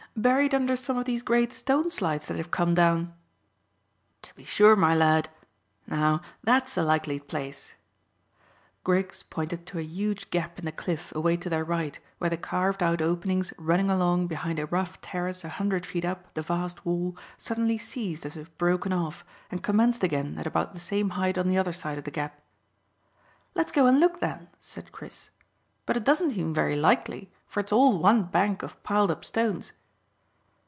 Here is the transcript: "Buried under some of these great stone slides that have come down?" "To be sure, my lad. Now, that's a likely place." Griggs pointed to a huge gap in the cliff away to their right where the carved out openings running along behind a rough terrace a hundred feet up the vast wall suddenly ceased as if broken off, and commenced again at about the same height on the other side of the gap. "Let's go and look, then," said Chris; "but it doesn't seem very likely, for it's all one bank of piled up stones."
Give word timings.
"Buried 0.13 0.53
under 0.53 0.75
some 0.75 0.97
of 0.97 1.05
these 1.05 1.23
great 1.23 1.53
stone 1.53 1.89
slides 1.89 2.27
that 2.27 2.35
have 2.35 2.51
come 2.51 2.73
down?" 2.75 3.13
"To 4.23 4.35
be 4.35 4.43
sure, 4.43 4.75
my 4.75 4.93
lad. 4.93 5.29
Now, 5.87 6.21
that's 6.43 6.75
a 6.75 6.83
likely 6.83 7.17
place." 7.17 7.75
Griggs 8.83 9.23
pointed 9.23 9.65
to 9.67 9.79
a 9.79 9.83
huge 9.83 10.29
gap 10.29 10.59
in 10.59 10.65
the 10.65 10.73
cliff 10.73 11.13
away 11.15 11.37
to 11.37 11.49
their 11.49 11.63
right 11.63 11.97
where 12.17 12.29
the 12.29 12.35
carved 12.35 12.83
out 12.83 13.01
openings 13.01 13.53
running 13.57 13.89
along 13.89 14.27
behind 14.27 14.59
a 14.59 14.65
rough 14.65 14.99
terrace 14.99 15.45
a 15.45 15.49
hundred 15.49 15.85
feet 15.85 16.03
up 16.03 16.33
the 16.33 16.41
vast 16.41 16.85
wall 16.85 17.15
suddenly 17.37 17.77
ceased 17.77 18.25
as 18.25 18.35
if 18.35 18.55
broken 18.57 18.91
off, 18.91 19.23
and 19.49 19.63
commenced 19.63 20.03
again 20.03 20.37
at 20.37 20.45
about 20.45 20.73
the 20.73 20.79
same 20.81 21.11
height 21.11 21.37
on 21.37 21.47
the 21.47 21.57
other 21.57 21.73
side 21.73 21.97
of 21.97 22.03
the 22.03 22.11
gap. 22.11 22.41
"Let's 23.55 23.71
go 23.71 23.87
and 23.87 24.01
look, 24.01 24.19
then," 24.19 24.49
said 24.59 24.91
Chris; 24.91 25.29
"but 25.85 25.95
it 25.95 26.03
doesn't 26.03 26.31
seem 26.33 26.53
very 26.53 26.75
likely, 26.75 27.31
for 27.47 27.61
it's 27.61 27.71
all 27.71 27.97
one 27.97 28.23
bank 28.23 28.61
of 28.61 28.83
piled 28.83 29.09
up 29.09 29.23
stones." 29.23 29.71